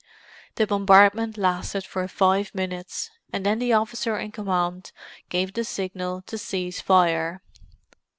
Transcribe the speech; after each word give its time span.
The 0.55 0.65
bombardment 0.65 1.37
lasted 1.37 1.83
for 1.85 2.07
five 2.07 2.55
minutes, 2.55 3.11
and 3.31 3.45
then 3.45 3.59
the 3.59 3.73
officer 3.73 4.17
in 4.17 4.31
command 4.31 4.91
gave 5.29 5.53
the 5.53 5.63
signal 5.63 6.23
to 6.23 6.39
cease 6.39 6.81
fire. 6.81 7.43